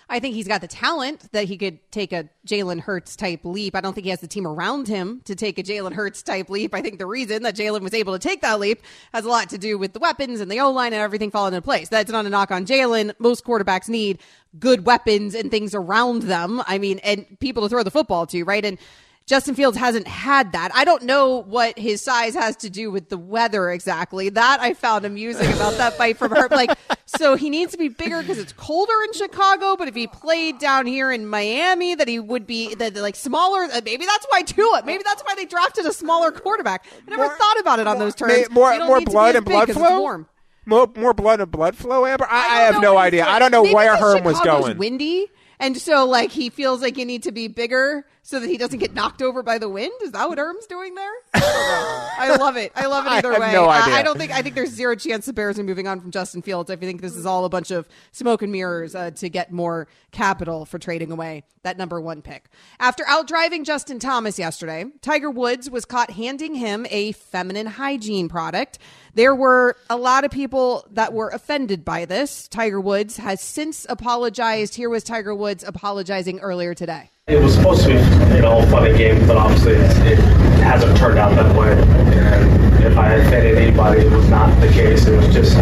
[0.08, 3.76] I think he's got the talent that he could take a Jalen Hurts type leap.
[3.76, 6.50] I don't think he has the team around him to take a Jalen Hurts type
[6.50, 6.74] leap.
[6.74, 8.82] I think the reason that Jalen was able to take that leap
[9.14, 11.54] has a lot to do with the weapons and the O line and everything falling
[11.54, 11.90] into place.
[11.90, 13.14] That's not a knock on Jalen.
[13.20, 14.20] Most quarterbacks need
[14.58, 16.62] good weapons and things around them.
[16.66, 18.64] I mean, and people to throw the football to, right?
[18.64, 18.78] And
[19.26, 20.70] Justin Fields hasn't had that.
[20.76, 24.30] I don't know what his size has to do with the weather exactly.
[24.30, 26.48] That I found amusing about that fight from her.
[26.48, 29.78] Like, so he needs to be bigger because it's colder in Chicago.
[29.78, 33.64] But if he played down here in Miami, that he would be that like smaller.
[33.64, 34.84] Uh, maybe that's why Tua.
[34.86, 36.86] Maybe that's why they drafted a smaller quarterback.
[37.08, 38.48] I never more, thought about it on those terms.
[38.52, 40.26] More, more blood and blood flow.
[40.68, 42.28] More, more blood and blood flow, Amber.
[42.30, 43.26] I, I, I have no idea.
[43.26, 44.78] I don't know where Herm was going.
[44.78, 48.58] Windy and so, like, he feels like you need to be bigger so that he
[48.58, 49.94] doesn't get knocked over by the wind.
[50.02, 51.12] Is that what Herm's doing there?
[51.36, 52.72] I, I love it.
[52.76, 53.54] I love it either way.
[53.54, 53.94] No idea.
[53.94, 54.32] I, I, don't think.
[54.32, 56.72] I think there's zero chance the Bears are moving on from Justin Fields.
[56.72, 59.88] I think this is all a bunch of smoke and mirrors uh, to get more
[60.12, 62.46] capital for trading away that number one pick.
[62.80, 68.80] After outdriving Justin Thomas yesterday, Tiger Woods was caught handing him a feminine hygiene product.
[69.16, 72.50] There were a lot of people that were offended by this.
[72.50, 74.76] Tiger Woods has since apologized.
[74.76, 77.12] Here was Tiger Woods apologizing earlier today.
[77.28, 77.94] It was supposed to be
[78.36, 80.20] you know, a funny game, but obviously it
[80.60, 81.72] hasn't turned out that way.
[81.72, 85.08] And if I offended anybody, it was not the case.
[85.08, 85.56] It was just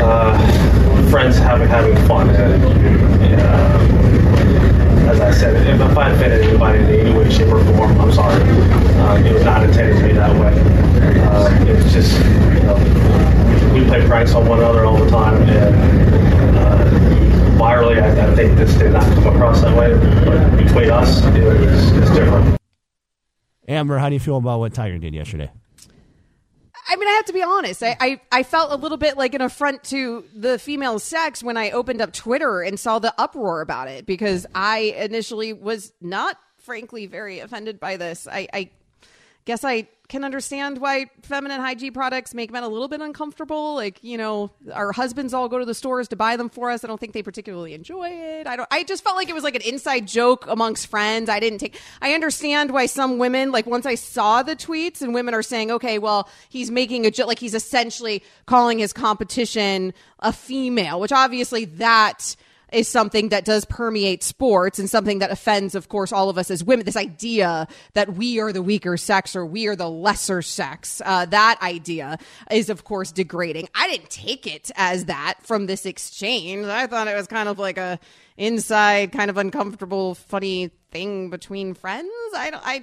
[0.00, 2.30] uh, friends having having fun.
[2.30, 3.67] And, uh,
[5.20, 8.40] as I said, if I offended anybody in any way, shape, or form, I'm sorry.
[8.40, 10.52] Uh, it was not intended to be that way.
[11.22, 12.12] Uh, it's just,
[12.54, 12.76] you know,
[13.74, 16.84] we play pranks on one another all the time, and uh,
[17.58, 19.92] virally, I, I, think this did not come across that way.
[20.24, 22.56] But between us, it's different.
[23.66, 25.50] Amber, how do you feel about what Tiger did yesterday?
[26.88, 27.82] I mean, I have to be honest.
[27.82, 31.58] I, I, I, felt a little bit like an affront to the female sex when
[31.58, 36.38] I opened up Twitter and saw the uproar about it because I initially was not,
[36.56, 38.26] frankly, very offended by this.
[38.26, 38.70] I, I
[39.48, 43.74] guess I can understand why feminine hygiene products make men a little bit uncomfortable.
[43.74, 46.84] Like, you know, our husbands all go to the stores to buy them for us.
[46.84, 48.46] I don't think they particularly enjoy it.
[48.46, 51.30] I don't I just felt like it was like an inside joke amongst friends.
[51.30, 55.14] I didn't take I understand why some women like once I saw the tweets and
[55.14, 59.94] women are saying, "Okay, well, he's making a joke like he's essentially calling his competition
[60.18, 62.36] a female," which obviously that
[62.72, 66.50] is something that does permeate sports and something that offends, of course, all of us
[66.50, 66.84] as women.
[66.84, 71.24] This idea that we are the weaker sex or we are the lesser sex, uh,
[71.26, 72.18] that idea
[72.50, 73.68] is, of course, degrading.
[73.74, 76.66] I didn't take it as that from this exchange.
[76.66, 77.98] I thought it was kind of like a
[78.36, 82.10] inside, kind of uncomfortable, funny thing between friends.
[82.34, 82.82] I don't, I,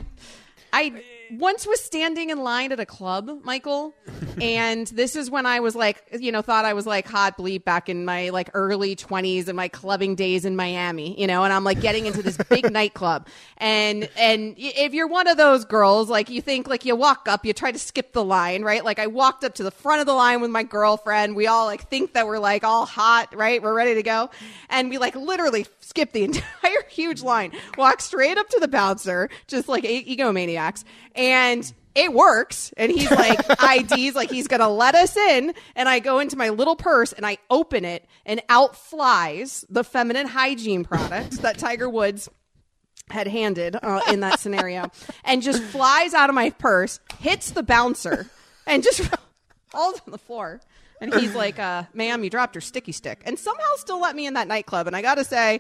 [0.74, 3.96] I once was standing in line at a club, Michael,
[4.42, 7.64] and this is when I was like, you know, thought I was like hot bleep
[7.64, 11.54] back in my like early 20s and my clubbing days in Miami, you know, and
[11.54, 13.28] I'm like getting into this big nightclub.
[13.58, 17.46] And and if you're one of those girls, like you think like you walk up,
[17.46, 18.84] you try to skip the line, right?
[18.84, 21.36] Like I walked up to the front of the line with my girlfriend.
[21.36, 23.62] We all like think that we're like all hot, right?
[23.62, 24.30] We're ready to go.
[24.70, 29.30] And we like literally skip the entire huge line, walk straight up to the bouncer,
[29.48, 30.84] just like egomaniacs
[31.16, 32.74] and it works.
[32.78, 35.54] And he's like, IDs, like he's going to let us in.
[35.76, 39.84] And I go into my little purse and I open it, and out flies the
[39.84, 42.30] feminine hygiene product that Tiger Woods
[43.10, 44.90] had handed uh, in that scenario,
[45.24, 48.28] and just flies out of my purse, hits the bouncer,
[48.66, 49.00] and just
[49.68, 50.60] falls on the floor.
[51.02, 53.22] And he's like, uh, ma'am, you dropped your sticky stick.
[53.26, 54.88] And somehow still let me in that nightclub.
[54.88, 55.60] And I got to say,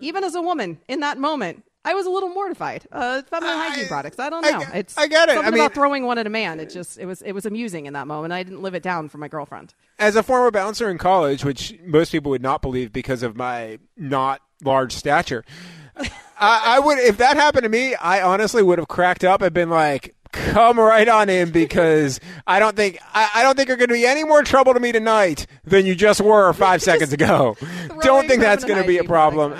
[0.00, 2.86] even as a woman in that moment, I was a little mortified.
[2.90, 4.18] Uh, feminine I, hygiene products.
[4.18, 4.62] I don't know.
[4.72, 5.32] I, it's I get it.
[5.34, 6.60] Something I mean, about throwing one at a man.
[6.60, 8.32] It just it was it was amusing in that moment.
[8.32, 9.74] I didn't live it down for my girlfriend.
[9.98, 13.78] As a former bouncer in college, which most people would not believe because of my
[13.96, 15.44] not large stature,
[15.96, 17.94] I, I would if that happened to me.
[17.94, 22.58] I honestly would have cracked up and been like, come right on in because I
[22.58, 24.92] don't think I, I don't think you're going to be any more trouble to me
[24.92, 27.56] tonight than you just were five seconds ago.
[28.00, 29.54] Don't think that's going to be a problem.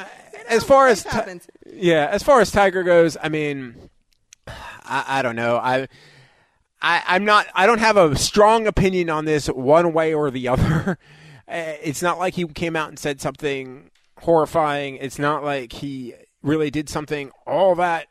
[0.48, 1.06] As far as
[1.72, 3.90] yeah, as far as Tiger goes, I mean,
[4.46, 5.56] I, I don't know.
[5.56, 5.88] I.
[6.80, 7.48] I, I'm not.
[7.56, 10.96] I don't have a strong opinion on this one way or the other.
[11.48, 14.96] Eh, it's not like he came out and said something horrifying.
[14.96, 18.06] It's not like he really did something all that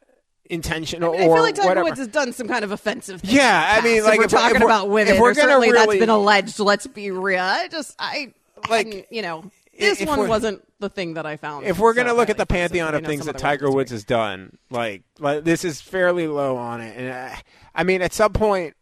[0.49, 1.83] intentional I, mean, I feel like Tiger whatever.
[1.85, 3.21] Woods has done some kind of offensive.
[3.21, 5.33] Things yeah, I mean, like we're if, talking if we're, about women, if we're or
[5.33, 6.59] gonna really, that's been alleged.
[6.59, 7.41] Let's be real.
[7.41, 8.33] I just, I
[8.69, 11.65] like, you know, this one wasn't the thing that I found.
[11.65, 14.03] If we're going to so look at the pantheon of things that Tiger Woods has
[14.03, 16.95] done, like, like this is fairly low on it.
[16.97, 17.35] And uh,
[17.73, 18.75] I mean, at some point,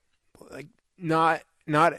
[0.51, 1.93] like, not, not,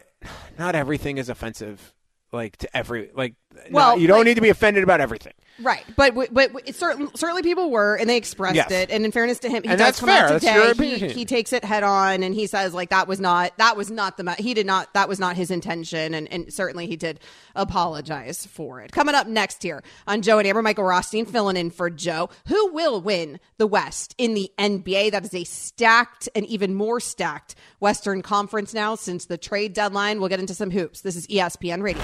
[0.59, 1.93] not everything is offensive.
[2.33, 3.35] Like to every, like,
[3.71, 5.33] well, Well, you don't like- need to be offended about everything.
[5.63, 8.71] Right, but but, but it certain, certainly people were, and they expressed Yes.
[8.71, 8.91] it.
[8.91, 10.27] And in fairness to him, he And does that's come fair.
[10.27, 10.55] out today.
[10.55, 10.75] your
[11.09, 13.91] he, he takes it head on, and he says like that was not that was
[13.91, 16.97] not the ma- he did not that was not his intention, and, and certainly he
[16.97, 17.21] did
[17.55, 18.93] apologize for it.
[18.93, 22.29] Coming up next here on Joe and Amber, Michael Rothstein filling in for Joe.
[22.49, 25.11] Who will win the West in the NBA?
[25.13, 30.21] That is a stacked and even more stacked Western Conference now since the trade deadline.
[30.21, 31.01] We'll get into some hoops.
[31.01, 32.03] This is ESPN Radio.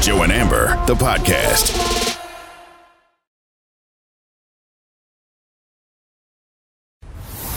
[0.00, 2.05] Joe and Amber, the podcast.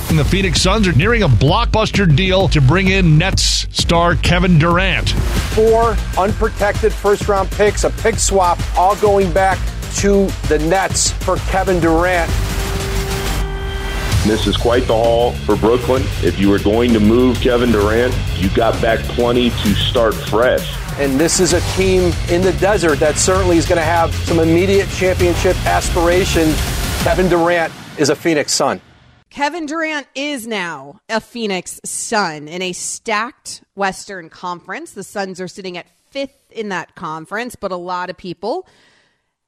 [0.09, 5.11] The Phoenix Suns are nearing a blockbuster deal to bring in Nets star Kevin Durant.
[5.53, 9.57] Four unprotected first round picks, a pick swap, all going back
[9.97, 12.29] to the Nets for Kevin Durant.
[14.25, 16.03] This is quite the haul for Brooklyn.
[16.21, 20.75] If you were going to move Kevin Durant, you got back plenty to start fresh.
[20.99, 24.39] And this is a team in the desert that certainly is going to have some
[24.39, 26.57] immediate championship aspirations.
[27.03, 28.81] Kevin Durant is a Phoenix Sun.
[29.29, 34.91] Kevin Durant is now a Phoenix Sun in a stacked Western Conference.
[34.91, 38.67] The Suns are sitting at fifth in that conference, but a lot of people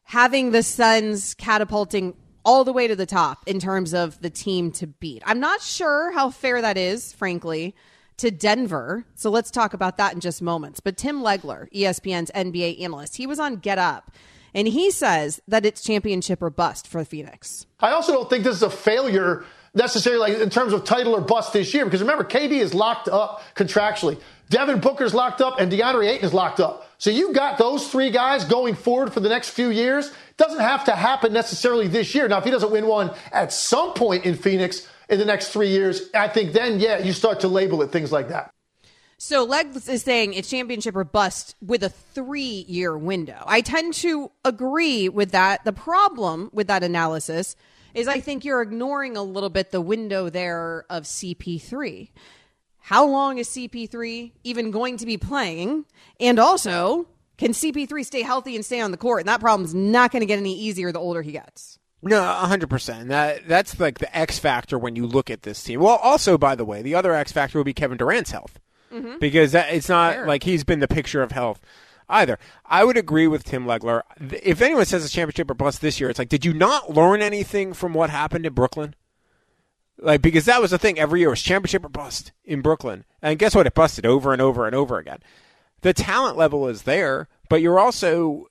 [0.04, 2.15] having the Suns catapulting
[2.46, 5.24] all the way to the top in terms of the team to beat.
[5.26, 7.76] I'm not sure how fair that is, frankly,
[8.17, 9.06] to Denver.
[9.15, 10.80] So let's talk about that in just moments.
[10.80, 14.12] But Tim Legler, ESPN's NBA analyst, he was on Get Up
[14.54, 17.65] and he says that it's championship or bust for Phoenix.
[17.80, 21.21] I also don't think this is a failure necessarily like in terms of title or
[21.21, 24.19] bust this year because remember KD is locked up contractually.
[24.49, 26.88] Devin Booker's locked up and DeAndre Ayton is locked up.
[26.97, 30.12] So you got those three guys going forward for the next few years.
[30.36, 32.27] Doesn't have to happen necessarily this year.
[32.27, 35.67] Now if he doesn't win one at some point in Phoenix in the next 3
[35.67, 38.51] years, I think then yeah, you start to label it things like that.
[39.17, 43.43] So Legs is saying it's championship or bust with a three year window.
[43.45, 45.63] I tend to agree with that.
[45.63, 47.55] The problem with that analysis
[47.93, 52.10] is I think you're ignoring a little bit the window there of CP3.
[52.80, 55.86] How long is CP3 even going to be playing?
[56.19, 59.21] And also, can CP3 stay healthy and stay on the court?
[59.21, 61.77] And that problem's not going to get any easier the older he gets.
[62.04, 63.10] No, hundred percent.
[63.10, 65.82] That that's like the X factor when you look at this team.
[65.82, 68.60] Well, also by the way, the other X factor will be Kevin Durant's health
[68.92, 69.19] Mhm.
[69.19, 70.25] because that, it's not Fair.
[70.27, 71.62] like he's been the picture of health
[72.12, 72.37] either.
[72.65, 74.01] I would agree with Tim Legler.
[74.43, 77.21] If anyone says it's championship or bust this year, it's like, did you not learn
[77.21, 78.95] anything from what happened in Brooklyn?
[79.97, 83.37] Like because that was the thing every year was championship or bust in Brooklyn, and
[83.37, 83.67] guess what?
[83.67, 85.19] It busted over and over and over again.
[85.81, 88.47] The talent level is there, but you're also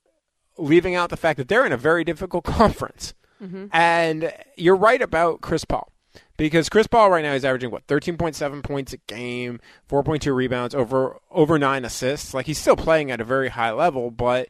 [0.58, 3.14] leaving out the fact that they're in a very difficult conference.
[3.42, 3.66] Mm-hmm.
[3.72, 5.89] And you're right about Chris Paul.
[6.36, 11.18] Because Chris Paul right now is averaging what 13.7 points a game, 4.2 rebounds, over
[11.30, 12.32] over 9 assists.
[12.34, 14.48] Like he's still playing at a very high level, but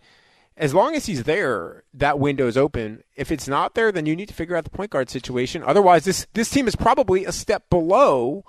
[0.56, 3.02] as long as he's there, that window is open.
[3.16, 5.62] If it's not there, then you need to figure out the point guard situation.
[5.64, 8.44] Otherwise, this this team is probably a step below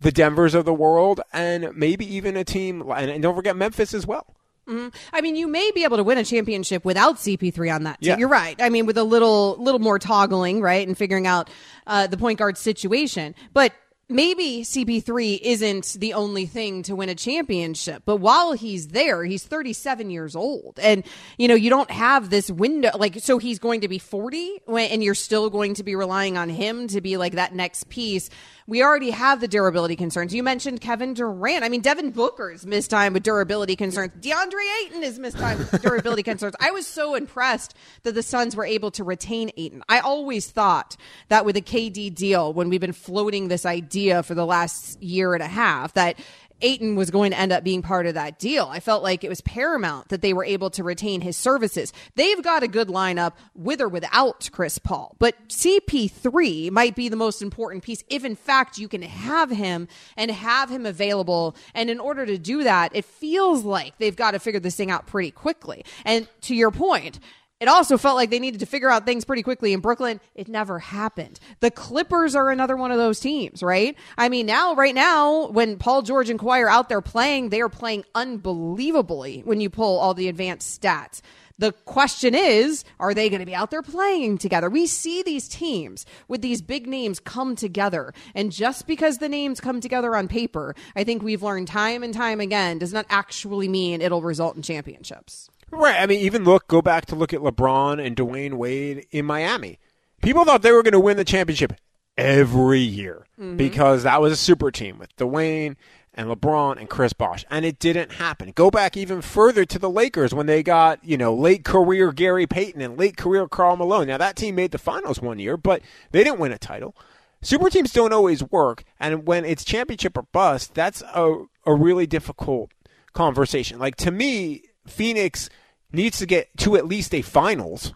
[0.00, 2.82] the Denvers of the world, and maybe even a team.
[2.90, 4.34] And, and don't forget Memphis as well.
[4.68, 4.88] Mm-hmm.
[5.12, 8.10] I mean, you may be able to win a championship without CP3 on that team.
[8.10, 8.18] Yeah.
[8.18, 8.60] You're right.
[8.60, 11.50] I mean, with a little little more toggling, right, and figuring out
[11.86, 13.34] uh, the point guard situation.
[13.52, 13.72] But
[14.08, 19.44] maybe CP3 isn't the only thing to win a championship, but while he's there, he's
[19.44, 20.78] 37 years old.
[20.82, 21.04] And,
[21.36, 22.90] you know, you don't have this window.
[22.96, 26.48] Like, so he's going to be 40 and you're still going to be relying on
[26.48, 28.30] him to be like that next piece
[28.68, 30.34] we already have the durability concerns.
[30.34, 31.64] You mentioned Kevin Durant.
[31.64, 34.12] I mean, Devin Booker's missed time with durability concerns.
[34.20, 36.54] DeAndre Ayton is missed time with durability concerns.
[36.60, 39.82] I was so impressed that the Suns were able to retain Ayton.
[39.88, 40.98] I always thought
[41.28, 43.88] that with a KD deal, when we've been floating this idea
[44.24, 46.18] for the last year and a half, that
[46.60, 48.66] Ayton was going to end up being part of that deal.
[48.66, 51.92] I felt like it was paramount that they were able to retain his services.
[52.16, 57.16] They've got a good lineup with or without Chris Paul, but CP3 might be the
[57.16, 59.86] most important piece if, in fact, you can have him
[60.16, 61.54] and have him available.
[61.74, 64.90] And in order to do that, it feels like they've got to figure this thing
[64.90, 65.84] out pretty quickly.
[66.04, 67.20] And to your point,
[67.60, 70.20] it also felt like they needed to figure out things pretty quickly in Brooklyn.
[70.34, 71.40] It never happened.
[71.60, 73.96] The Clippers are another one of those teams, right?
[74.16, 77.60] I mean, now, right now, when Paul George and Kawhi are out there playing, they
[77.60, 81.20] are playing unbelievably when you pull all the advanced stats.
[81.58, 84.70] The question is, are they going to be out there playing together?
[84.70, 88.14] We see these teams with these big names come together.
[88.36, 92.14] And just because the names come together on paper, I think we've learned time and
[92.14, 95.50] time again, does not actually mean it'll result in championships.
[95.70, 96.00] Right.
[96.00, 99.78] I mean, even look, go back to look at LeBron and Dwyane Wade in Miami.
[100.22, 101.74] People thought they were going to win the championship
[102.16, 103.56] every year mm-hmm.
[103.56, 105.76] because that was a super team with Dwyane
[106.14, 108.50] and LeBron and Chris Bosh, and it didn't happen.
[108.50, 112.44] Go back even further to the Lakers when they got, you know, late career Gary
[112.44, 114.08] Payton and late career Karl Malone.
[114.08, 116.96] Now, that team made the finals one year, but they didn't win a title.
[117.40, 122.08] Super teams don't always work, and when it's championship or bust, that's a, a really
[122.08, 122.72] difficult
[123.12, 123.78] conversation.
[123.78, 125.48] Like, to me, Phoenix
[125.92, 127.94] needs to get to at least a finals.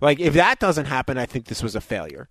[0.00, 2.28] Like if that doesn't happen, I think this was a failure.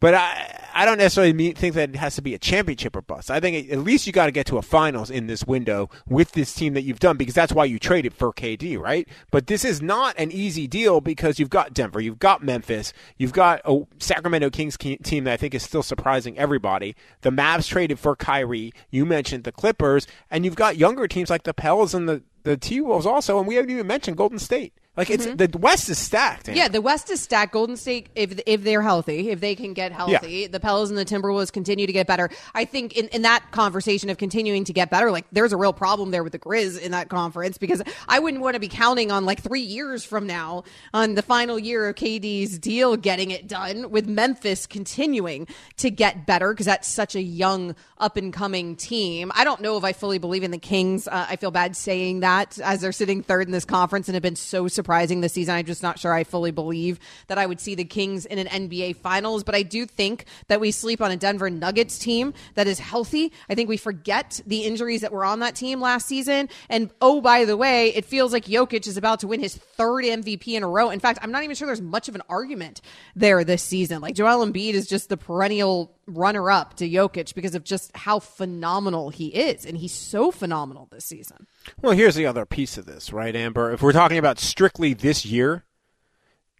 [0.00, 3.02] But I I don't necessarily mean, think that it has to be a championship or
[3.02, 3.30] bust.
[3.30, 6.32] I think at least you got to get to a finals in this window with
[6.32, 9.08] this team that you've done because that's why you traded for KD, right?
[9.30, 13.32] But this is not an easy deal because you've got Denver, you've got Memphis, you've
[13.32, 16.96] got a Sacramento Kings team that I think is still surprising everybody.
[17.20, 18.72] The Mavs traded for Kyrie.
[18.90, 22.56] You mentioned the Clippers, and you've got younger teams like the Pels and the the
[22.58, 24.74] T Wolves also, and we haven't even mentioned Golden State.
[24.96, 25.36] Like it's mm-hmm.
[25.36, 26.48] the West is stacked.
[26.48, 27.52] Yeah, the West is stacked.
[27.52, 30.48] Golden State, if if they're healthy, if they can get healthy, yeah.
[30.48, 32.30] the Pels and the Timberwolves continue to get better.
[32.54, 35.72] I think in, in that conversation of continuing to get better, like there's a real
[35.72, 39.10] problem there with the Grizz in that conference because I wouldn't want to be counting
[39.10, 43.48] on like three years from now on the final year of KD's deal getting it
[43.48, 48.76] done with Memphis continuing to get better because that's such a young up and coming
[48.76, 49.32] team.
[49.34, 51.08] I don't know if I fully believe in the Kings.
[51.08, 54.22] Uh, I feel bad saying that as they're sitting third in this conference and have
[54.22, 55.54] been so surprising this season.
[55.54, 58.68] I'm just not sure I fully believe that I would see the Kings in an
[58.68, 62.66] NBA Finals, but I do think that we sleep on a Denver Nuggets team that
[62.66, 63.32] is healthy.
[63.48, 66.50] I think we forget the injuries that were on that team last season.
[66.68, 70.04] And oh, by the way, it feels like Jokic is about to win his third
[70.04, 70.90] MVP in a row.
[70.90, 72.82] In fact, I'm not even sure there's much of an argument
[73.16, 74.02] there this season.
[74.02, 78.18] Like Joel Embiid is just the perennial runner up to Jokic because of just how
[78.18, 79.64] phenomenal he is.
[79.64, 81.46] And he's so phenomenal this season.
[81.80, 83.72] Well, here's the other piece of this, right, Amber?
[83.72, 85.64] If we're talking about strictly this year,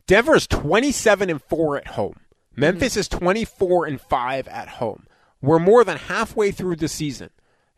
[0.06, 2.20] Denver is 27 and 4 at home.
[2.56, 3.00] Memphis mm-hmm.
[3.00, 5.06] is 24 and 5 at home.
[5.40, 7.30] We're more than halfway through the season.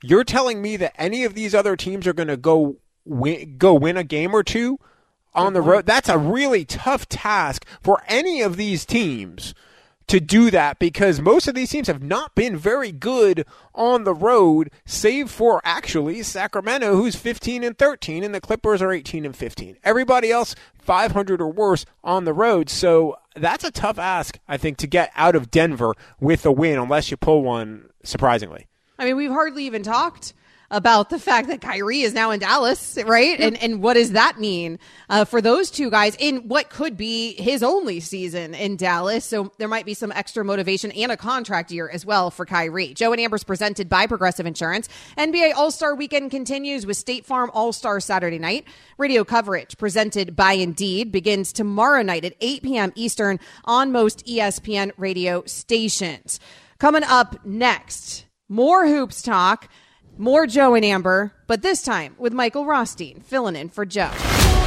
[0.02, 3.74] You're telling me that any of these other teams are going to go win, go
[3.74, 4.78] win a game or two
[5.34, 5.86] on the road?
[5.86, 9.54] That's a really tough task for any of these teams
[10.09, 13.44] to do that because most of these teams have not been very good
[13.74, 18.92] on the road, save for actually Sacramento, who's 15 and 13, and the Clippers are
[18.92, 19.78] 18 and 15.
[19.82, 22.70] Everybody else 500 or worse on the road.
[22.70, 26.78] So that's a tough ask, I think, to get out of Denver with a win,
[26.78, 28.66] unless you pull one surprisingly.
[28.98, 30.32] I mean, we've hardly even talked
[30.70, 33.38] about the fact that Kyrie is now in Dallas, right?
[33.40, 37.34] And and what does that mean uh, for those two guys in what could be
[37.40, 39.24] his only season in Dallas?
[39.24, 42.94] So there might be some extra motivation and a contract year as well for Kyrie.
[42.94, 44.88] Joe and Amber's presented by Progressive Insurance.
[45.16, 48.66] NBA All Star Weekend continues with State Farm All Star Saturday night.
[48.98, 52.92] Radio coverage presented by Indeed begins tomorrow night at 8 p.m.
[52.94, 56.40] Eastern on most ESPN radio stations.
[56.78, 59.68] Coming up next, more hoops talk.
[60.18, 64.12] More Joe and Amber, but this time with Michael Rothstein filling in for Joe.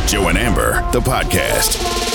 [0.06, 2.09] Joe and Amber, the podcast.